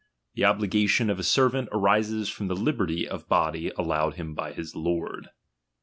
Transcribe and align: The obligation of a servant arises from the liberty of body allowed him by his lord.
The 0.33 0.45
obligation 0.45 1.11
of 1.11 1.19
a 1.19 1.23
servant 1.23 1.69
arises 1.71 2.27
from 2.27 2.47
the 2.47 2.55
liberty 2.55 3.07
of 3.07 3.29
body 3.29 3.71
allowed 3.77 4.15
him 4.15 4.33
by 4.33 4.51
his 4.51 4.75
lord. 4.75 5.29